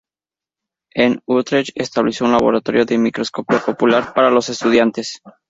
En 0.95 1.21
Utrecht, 1.27 1.73
estableció 1.79 2.25
un 2.25 2.31
laboratorio 2.31 2.85
de 2.85 2.97
microscopía 2.97 3.59
popular 3.59 4.13
para 4.15 4.31
los 4.31 4.49
estudiantes. 4.49 5.21